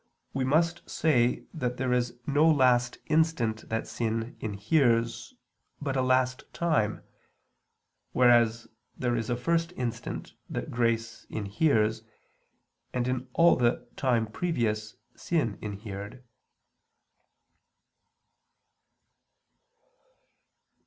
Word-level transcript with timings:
we 0.33 0.43
must 0.43 0.89
say 0.89 1.45
that 1.53 1.77
there 1.77 1.93
is 1.93 2.17
no 2.25 2.49
last 2.49 2.97
instant 3.05 3.69
that 3.69 3.87
sin 3.87 4.35
inheres, 4.39 5.35
but 5.79 5.95
a 5.95 6.01
last 6.01 6.43
time; 6.53 7.03
whereas 8.11 8.67
there 8.97 9.15
is 9.15 9.29
a 9.29 9.35
first 9.35 9.71
instant 9.73 10.33
that 10.49 10.71
grace 10.71 11.27
inheres; 11.29 12.01
and 12.91 13.07
in 13.07 13.29
all 13.33 13.55
the 13.55 13.87
time 13.95 14.25
previous 14.25 14.95
sin 15.15 15.55
inhered. 15.61 16.23